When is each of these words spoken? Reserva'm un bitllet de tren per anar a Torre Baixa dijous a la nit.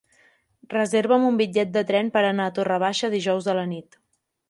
Reserva'm 0.73 1.27
un 1.27 1.37
bitllet 1.43 1.75
de 1.77 1.85
tren 1.91 2.11
per 2.17 2.25
anar 2.33 2.51
a 2.53 2.57
Torre 2.59 2.83
Baixa 2.89 3.15
dijous 3.19 3.55
a 3.55 3.61
la 3.63 3.71
nit. 3.77 4.05